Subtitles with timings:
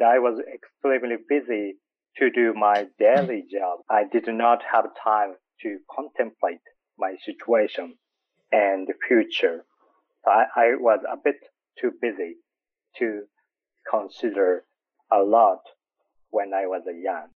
[0.00, 1.74] I was extremely busy
[2.18, 3.50] to do my daily mm.
[3.50, 3.80] job.
[3.90, 6.60] I did not have time to contemplate
[6.96, 7.94] my situation
[8.52, 9.64] and the future.
[10.24, 11.36] I, I was a bit
[11.80, 12.36] too busy
[13.00, 13.22] to
[13.90, 14.64] consider
[15.10, 15.62] a lot
[16.30, 17.30] when I was young.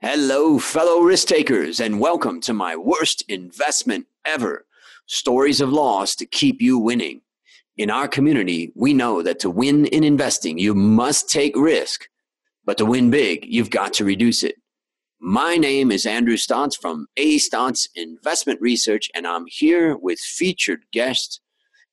[0.00, 4.66] Hello, fellow risk takers, and welcome to my worst investment ever
[5.06, 7.20] stories of loss to keep you winning.
[7.78, 12.06] In our community, we know that to win in investing, you must take risk,
[12.66, 14.56] but to win big, you've got to reduce it.
[15.20, 20.80] My name is Andrew Stotz from A Stotz Investment Research, and I'm here with featured
[20.92, 21.40] guest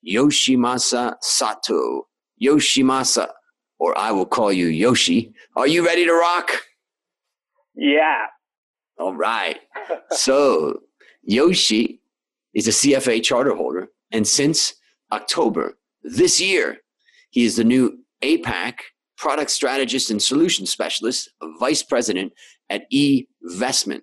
[0.06, 2.08] Yoshimasa Sato.
[2.42, 3.30] Yoshimasa,
[3.80, 5.34] or I will call you Yoshi.
[5.56, 6.50] Are you ready to rock?
[7.76, 8.26] Yeah.
[8.98, 9.60] All right.
[10.12, 10.82] so,
[11.24, 12.02] Yoshi
[12.54, 14.74] is a CFA charter holder, and since
[15.12, 16.78] October this year,
[17.30, 18.76] he is the new APAC
[19.18, 21.30] product strategist and solution specialist,
[21.60, 22.34] vice president
[22.70, 24.02] at eVestment.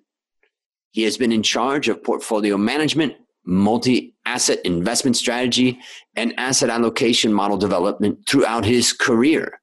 [0.91, 3.13] He has been in charge of portfolio management,
[3.45, 5.79] multi asset investment strategy,
[6.15, 9.59] and asset allocation model development throughout his career.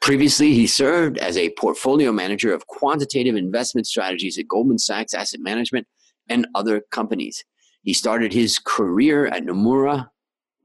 [0.00, 5.40] Previously, he served as a portfolio manager of quantitative investment strategies at Goldman Sachs Asset
[5.40, 5.86] Management
[6.28, 7.44] and other companies.
[7.82, 10.08] He started his career at Nomura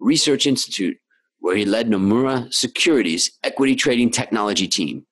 [0.04, 0.98] Research Institute,
[1.40, 5.06] where he led Nomura Securities equity trading technology team.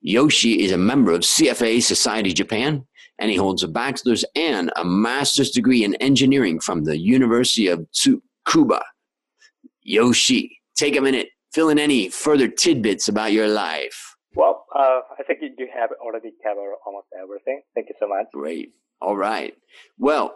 [0.00, 2.86] Yoshi is a member of CFA Society Japan,
[3.18, 7.86] and he holds a bachelor's and a master's degree in engineering from the University of
[7.92, 8.82] Tsukuba.
[9.82, 14.16] Yoshi, take a minute fill in any further tidbits about your life.
[14.34, 17.62] Well, uh, I think you have already covered almost everything.
[17.74, 18.26] Thank you so much.
[18.32, 18.72] Great.
[19.00, 19.54] All right.
[19.98, 20.34] Well,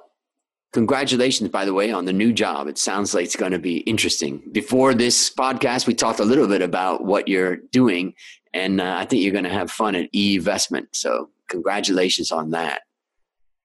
[0.74, 2.66] congratulations, by the way, on the new job.
[2.66, 4.42] It sounds like it's going to be interesting.
[4.50, 8.14] Before this podcast, we talked a little bit about what you're doing,
[8.52, 10.88] and uh, I think you're going to have fun at eVestment.
[10.92, 12.82] So, congratulations on that.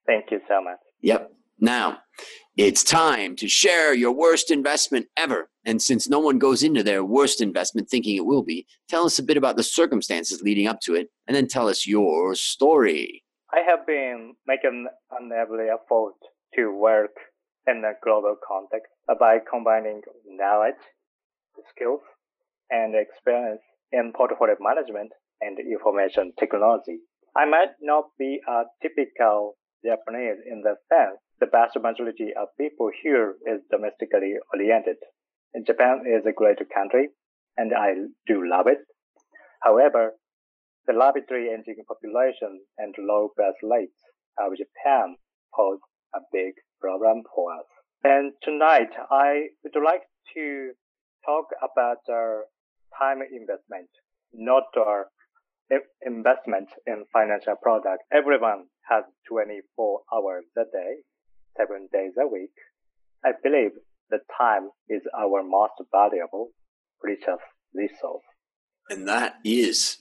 [0.05, 0.77] Thank you so much.
[1.01, 1.31] Yep.
[1.59, 1.97] Now,
[2.55, 5.49] it's time to share your worst investment ever.
[5.65, 9.19] And since no one goes into their worst investment thinking it will be, tell us
[9.19, 13.23] a bit about the circumstances leading up to it, and then tell us your story.
[13.51, 16.13] I have been making an every effort
[16.55, 17.15] to work
[17.67, 20.81] in a global context uh, by combining knowledge,
[21.69, 22.01] skills,
[22.69, 23.61] and experience
[23.91, 25.11] in portfolio management
[25.41, 26.99] and information technology.
[27.35, 29.55] I might not be a typical
[29.85, 34.97] Japanese in the sense the vast majority of people here is domestically oriented.
[35.65, 37.09] Japan is a great country,
[37.57, 37.93] and I
[38.27, 38.79] do love it.
[39.63, 40.15] However,
[40.85, 44.01] the rapidly aging population and low birth rates
[44.37, 45.15] of Japan
[45.55, 45.79] pose
[46.15, 47.65] a big problem for us.
[48.03, 50.03] And tonight, I would like
[50.35, 50.71] to
[51.25, 52.45] talk about our
[52.97, 53.89] time investment,
[54.33, 55.07] not our
[56.05, 58.03] investment in financial products.
[58.11, 61.03] Everyone has 24 hours a day
[61.59, 62.53] seven days a week,
[63.23, 63.71] I believe
[64.09, 66.51] the time is our most valuable,
[67.01, 67.41] precious
[67.73, 68.23] resource.
[68.89, 69.97] And that is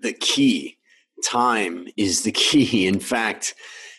[0.00, 0.78] the key.
[1.24, 2.86] Time is the key.
[2.86, 3.54] In fact,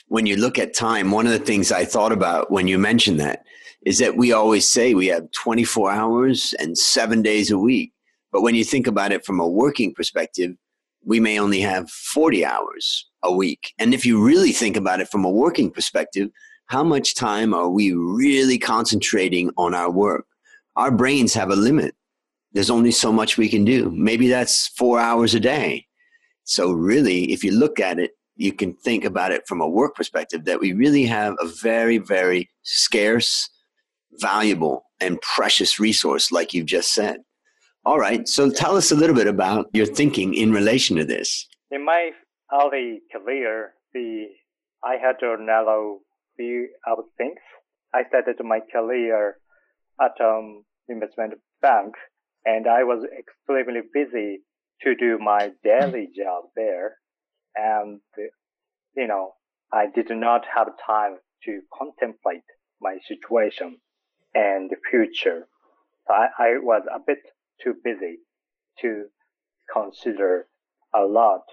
[0.07, 3.19] when you look at time, one of the things I thought about when you mentioned
[3.19, 3.43] that
[3.85, 7.91] is that we always say we have 24 hours and seven days a week.
[8.31, 10.55] But when you think about it from a working perspective,
[11.05, 13.73] we may only have 40 hours a week.
[13.77, 16.29] And if you really think about it from a working perspective,
[16.67, 20.25] how much time are we really concentrating on our work?
[20.75, 21.95] Our brains have a limit.
[22.53, 23.91] There's only so much we can do.
[23.91, 25.85] Maybe that's four hours a day.
[26.43, 29.95] So, really, if you look at it, you can think about it from a work
[29.95, 33.49] perspective that we really have a very, very scarce,
[34.19, 37.17] valuable, and precious resource, like you've just said.
[37.85, 38.27] All right.
[38.27, 41.47] So, tell us a little bit about your thinking in relation to this.
[41.71, 42.11] In my
[42.51, 44.25] early career, the
[44.83, 45.99] I had a narrow
[46.35, 47.39] few other things.
[47.93, 49.37] I started my career
[50.01, 51.93] at um investment bank
[52.45, 54.41] and I was extremely busy
[54.83, 56.97] to do my daily job there.
[57.55, 58.01] And,
[58.95, 59.33] you know,
[59.71, 62.43] I did not have time to contemplate
[62.81, 63.77] my situation
[64.33, 65.47] and the future.
[66.09, 67.19] I, I was a bit
[67.63, 68.19] too busy
[68.81, 69.05] to
[69.71, 70.47] consider
[70.93, 71.43] a lot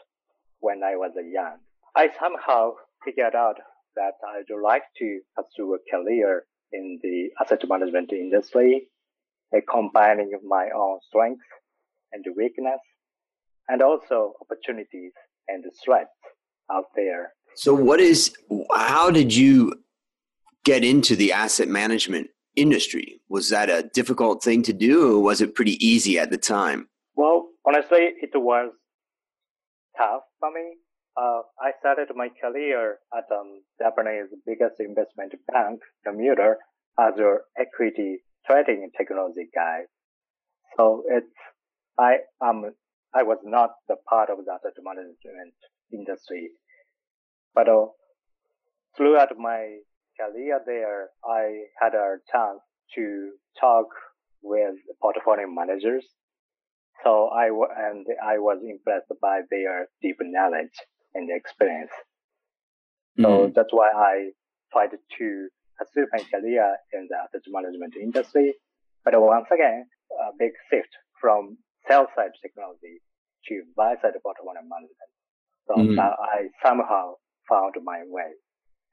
[0.61, 1.59] when I was young.
[1.95, 2.73] I somehow
[3.05, 3.57] figured out
[3.97, 8.89] that I'd like to pursue a career in the asset management industry,
[9.71, 11.45] combining my own strengths
[12.13, 12.81] and weakness,
[13.69, 15.13] and also opportunities
[15.53, 16.09] and threat
[16.71, 17.33] out there.
[17.55, 18.35] So, what is,
[18.75, 19.75] how did you
[20.65, 23.21] get into the asset management industry?
[23.29, 26.89] Was that a difficult thing to do, or was it pretty easy at the time?
[27.15, 28.73] Well, honestly, it was
[29.97, 30.77] tough for me.
[31.17, 36.55] Uh, I started my career at um, Japanese biggest investment bank, Nomura,
[36.99, 39.81] as an equity trading technology guy.
[40.77, 41.27] So it's
[41.99, 42.73] I am
[43.14, 45.55] I was not the part of the asset management
[45.93, 46.50] industry,
[47.55, 47.87] but uh,
[48.97, 49.79] throughout my
[50.19, 52.61] career there, I had a chance
[52.94, 53.87] to talk
[54.43, 56.06] with portfolio managers.
[57.05, 60.76] So I and I was impressed by their deep knowledge
[61.15, 61.91] and experience.
[63.20, 63.55] So mm.
[63.55, 64.31] that's why I
[64.73, 65.49] tried to
[65.79, 68.55] pursue my career in the asset management industry.
[69.05, 70.88] But once again, a big shift
[71.20, 71.58] from
[71.88, 73.00] sell side technology
[73.49, 75.12] to buy side portfolio management.
[75.69, 75.96] So mm.
[75.96, 77.14] now I somehow
[77.49, 78.31] found my way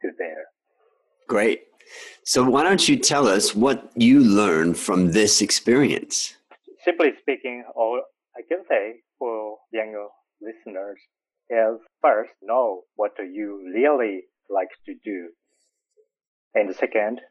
[0.01, 0.45] to there.
[1.27, 1.63] Great.
[2.23, 6.35] So why don't you tell us what you learned from this experience?
[6.83, 8.01] Simply speaking, all
[8.35, 10.07] I can say for younger
[10.41, 10.97] listeners
[11.49, 15.29] is first know what you really like to do.
[16.55, 17.21] And second,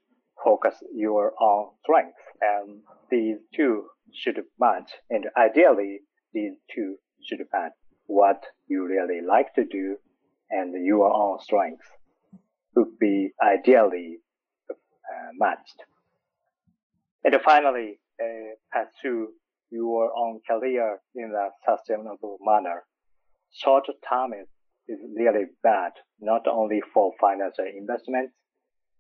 [0.44, 2.19] focus your own strengths.
[2.40, 3.87] And these two
[4.19, 4.91] should match.
[5.11, 6.00] And ideally,
[6.32, 7.73] these two should match
[8.06, 9.97] what you really like to do
[10.50, 11.87] and your own strengths
[12.75, 14.19] would be ideally
[14.70, 15.82] uh, matched.
[17.25, 19.29] And finally, uh, pursue
[19.70, 22.85] your own career in a sustainable manner.
[23.53, 24.49] Short term is,
[24.88, 28.32] is really bad, not only for financial investments,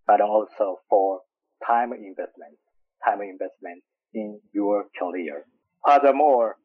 [0.06, 1.20] but also for
[1.66, 2.58] time investment,
[3.04, 3.82] time investment
[4.14, 5.44] in your career.
[5.86, 6.56] Furthermore,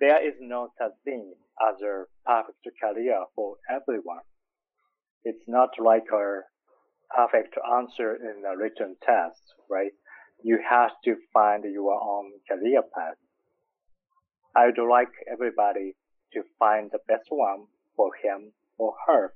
[0.00, 4.24] there is no such thing as a perfect career for everyone.
[5.24, 6.40] It's not like a
[7.14, 9.92] perfect answer in a written test, right?
[10.42, 13.16] You have to find your own career path.
[14.56, 15.94] I would like everybody
[16.32, 17.66] to find the best one
[17.96, 19.34] for him or her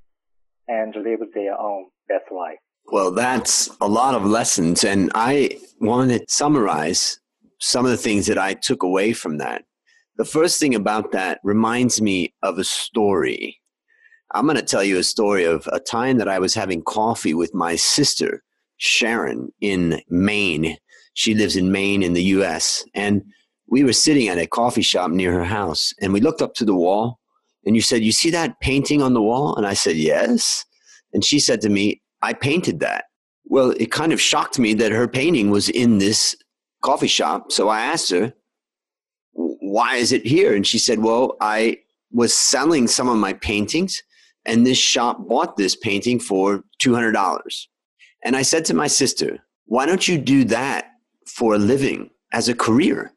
[0.67, 2.59] and live their own best life.
[2.89, 4.85] Well, that's a lot of lessons.
[4.85, 7.19] And I want to summarize
[7.59, 9.65] some of the things that I took away from that.
[10.17, 13.59] The first thing about that reminds me of a story.
[14.33, 17.33] I'm going to tell you a story of a time that I was having coffee
[17.33, 18.41] with my sister,
[18.77, 20.77] Sharon, in Maine.
[21.13, 22.85] She lives in Maine in the US.
[22.93, 23.21] And
[23.69, 25.93] we were sitting at a coffee shop near her house.
[26.01, 27.19] And we looked up to the wall.
[27.65, 29.55] And you said, You see that painting on the wall?
[29.55, 30.63] And I said, Yes.
[31.13, 33.05] And she said to me, I painted that.
[33.45, 36.35] Well, it kind of shocked me that her painting was in this
[36.83, 37.51] coffee shop.
[37.51, 38.33] So I asked her,
[39.33, 40.55] why is it here?
[40.55, 41.79] And she said, well, I
[42.11, 44.01] was selling some of my paintings
[44.45, 47.67] and this shop bought this painting for $200.
[48.23, 50.91] And I said to my sister, why don't you do that
[51.25, 53.11] for a living as a career?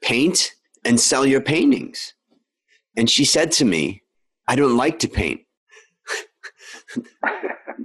[0.00, 0.52] Paint
[0.84, 2.14] and sell your paintings.
[2.96, 4.02] And she said to me,
[4.46, 5.40] I don't like to paint.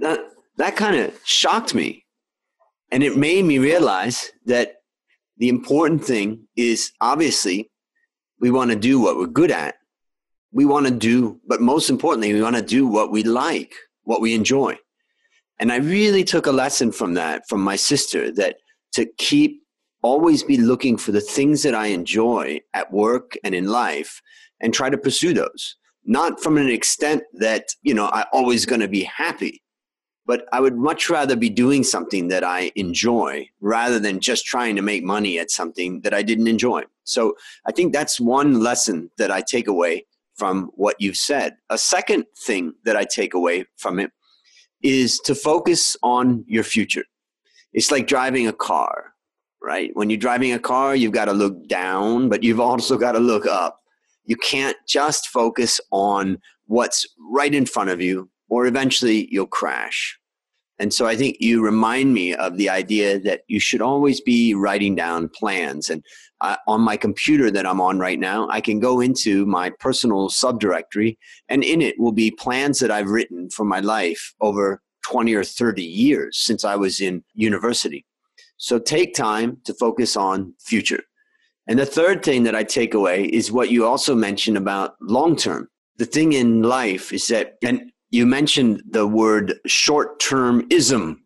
[0.56, 2.04] that kind of shocked me.
[2.90, 4.76] And it made me realize that
[5.38, 7.70] the important thing is obviously
[8.40, 9.76] we want to do what we're good at.
[10.52, 13.72] We want to do, but most importantly, we want to do what we like,
[14.02, 14.76] what we enjoy.
[15.58, 18.56] And I really took a lesson from that, from my sister, that
[18.92, 19.62] to keep
[20.02, 24.20] always be looking for the things that I enjoy at work and in life
[24.60, 25.76] and try to pursue those.
[26.04, 29.62] Not from an extent that, you know, I'm always going to be happy,
[30.26, 34.76] but I would much rather be doing something that I enjoy rather than just trying
[34.76, 36.84] to make money at something that I didn't enjoy.
[37.04, 37.34] So
[37.66, 41.56] I think that's one lesson that I take away from what you've said.
[41.70, 44.12] A second thing that I take away from it
[44.82, 47.04] is to focus on your future.
[47.72, 49.14] It's like driving a car,
[49.62, 49.90] right?
[49.94, 53.18] When you're driving a car, you've got to look down, but you've also got to
[53.18, 53.80] look up.
[54.24, 60.18] You can't just focus on what's right in front of you or eventually you'll crash.
[60.78, 64.52] And so I think you remind me of the idea that you should always be
[64.52, 65.88] writing down plans.
[65.88, 66.04] And
[66.42, 70.28] uh, on my computer that I'm on right now, I can go into my personal
[70.28, 71.16] subdirectory,
[71.48, 75.44] and in it will be plans that I've written for my life over 20 or
[75.44, 78.04] 30 years since I was in university.
[78.58, 81.04] So take time to focus on future.
[81.66, 85.36] And the third thing that I take away is what you also mentioned about long
[85.36, 85.68] term.
[85.96, 91.16] The thing in life is that, and you mentioned the word short termism.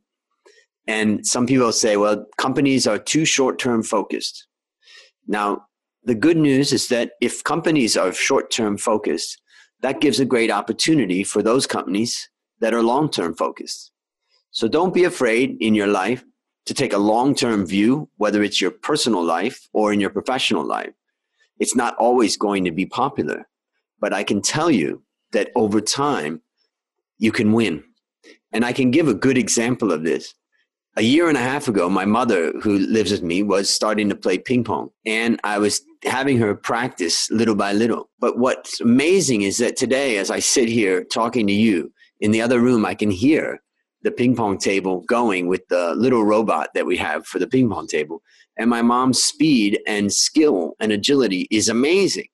[0.86, 4.46] And some people say, well, companies are too short term focused.
[5.26, 5.66] Now,
[6.04, 9.42] the good news is that if companies are short term focused,
[9.82, 13.90] that gives a great opportunity for those companies that are long term focused.
[14.52, 16.24] So don't be afraid in your life
[16.66, 20.64] to take a long term view, whether it's your personal life or in your professional
[20.64, 20.94] life.
[21.58, 23.48] It's not always going to be popular,
[23.98, 25.02] but I can tell you
[25.32, 26.42] that over time,
[27.18, 27.82] you can win.
[28.52, 30.34] And I can give a good example of this.
[30.98, 34.16] A year and a half ago, my mother, who lives with me, was starting to
[34.16, 34.88] play ping pong.
[35.04, 38.08] And I was having her practice little by little.
[38.18, 42.40] But what's amazing is that today, as I sit here talking to you, in the
[42.40, 43.60] other room, I can hear
[44.02, 47.68] the ping pong table going with the little robot that we have for the ping
[47.68, 48.22] pong table.
[48.56, 52.28] And my mom's speed and skill and agility is amazing.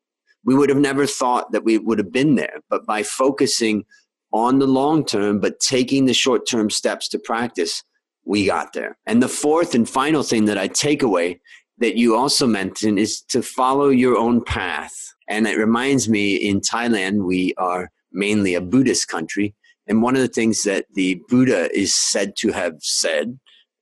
[0.45, 3.85] We would have never thought that we would have been there, but by focusing
[4.33, 7.83] on the long term, but taking the short term steps to practice,
[8.25, 8.97] we got there.
[9.07, 11.41] And the fourth and final thing that I take away
[11.79, 14.95] that you also mentioned is to follow your own path.
[15.29, 19.55] And it reminds me in Thailand, we are mainly a Buddhist country.
[19.87, 23.39] And one of the things that the Buddha is said to have said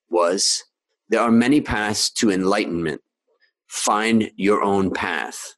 [0.08, 0.64] was
[1.08, 3.02] there are many paths to enlightenment.
[3.66, 5.54] Find your own path.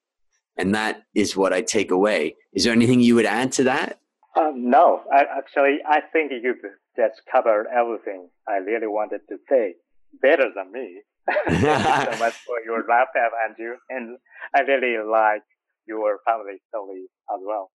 [0.56, 2.36] And that is what I take away.
[2.52, 3.98] Is there anything you would add to that?
[4.38, 6.56] Um, no, I, actually, I think you've
[6.96, 9.74] just covered everything I really wanted to say
[10.20, 11.02] better than me.
[11.48, 13.08] Thank you so much for your laugh,
[13.48, 13.76] Andrew.
[13.90, 14.18] And
[14.54, 15.42] I really like
[15.86, 17.70] your family story as well.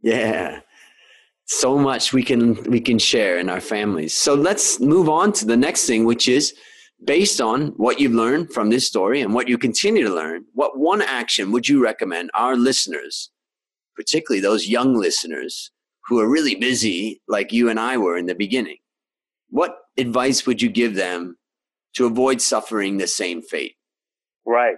[0.00, 0.60] Yeah.
[1.44, 4.14] So much we can we can share in our families.
[4.14, 6.54] So let's move on to the next thing, which is
[7.04, 10.78] based on what you've learned from this story and what you continue to learn, what
[10.78, 13.30] one action would you recommend our listeners,
[13.96, 15.70] particularly those young listeners
[16.06, 18.78] who are really busy like you and I were in the beginning?
[19.50, 21.36] What advice would you give them
[21.94, 23.76] to avoid suffering the same fate?
[24.46, 24.76] Right.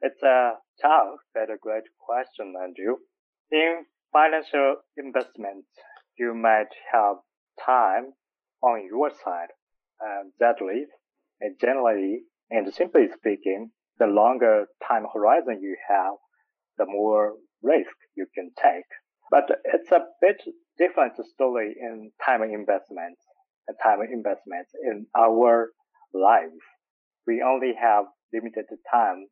[0.00, 2.96] It's a tough but a great question, Andrew.
[3.50, 5.68] In financial investments,
[6.18, 7.16] you might have
[7.64, 8.12] time
[8.62, 9.48] on your side.
[10.00, 10.90] And that leads,
[11.40, 16.14] and generally, and simply speaking, the longer time horizon you have,
[16.78, 18.84] the more risk you can take.
[19.30, 20.40] But it's a bit
[20.78, 23.20] different story in time investments
[23.68, 25.68] and time investments in our
[26.14, 26.60] lives.
[27.26, 29.26] We only have limited time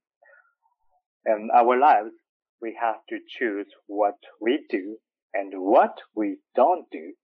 [1.27, 2.13] in our lives.
[2.61, 4.97] We have to choose what we do
[5.35, 7.15] and what we don't do.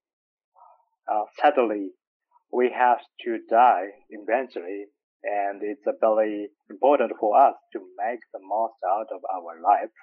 [1.09, 1.91] Uh, sadly,
[2.51, 4.85] we have to die eventually,
[5.23, 9.93] and it's very important for us to make the most out of our life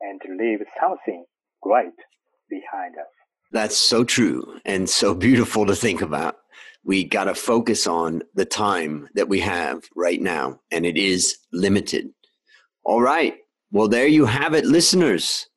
[0.00, 1.24] and to leave something
[1.62, 1.94] great
[2.52, 3.06] behind us.
[3.50, 6.36] That's so true and so beautiful to think about.
[6.84, 11.38] We got to focus on the time that we have right now, and it is
[11.52, 12.10] limited.
[12.84, 13.36] All right.
[13.70, 15.48] Well, there you have it, listeners.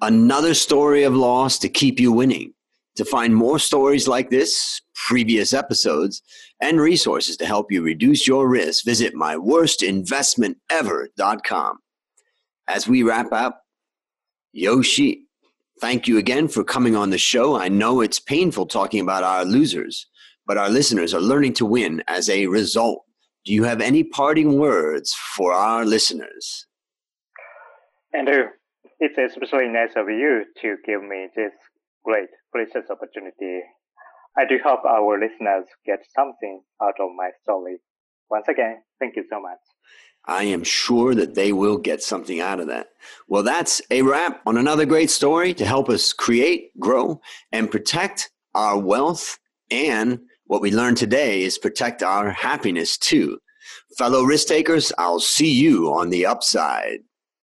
[0.00, 2.52] Another story of loss to keep you winning.
[2.96, 6.22] To find more stories like this, previous episodes,
[6.60, 11.78] and resources to help you reduce your risk, visit myworstinvestmentever.com.
[12.66, 13.62] As we wrap up,
[14.52, 15.27] Yoshi
[15.80, 17.56] Thank you again for coming on the show.
[17.56, 20.06] I know it's painful talking about our losers,
[20.44, 23.04] but our listeners are learning to win as a result.
[23.44, 26.66] Do you have any parting words for our listeners?
[28.12, 28.46] Andrew,
[28.98, 31.52] it's especially nice of you to give me this
[32.04, 33.60] great, precious opportunity.
[34.36, 37.78] I do hope our listeners get something out of my story.
[38.30, 39.58] Once again, thank you so much.
[40.28, 42.88] I am sure that they will get something out of that.
[43.28, 47.20] Well, that's a wrap on another great story to help us create, grow,
[47.50, 49.38] and protect our wealth.
[49.70, 53.38] And what we learned today is protect our happiness too.
[53.96, 57.00] Fellow risk takers, I'll see you on the upside.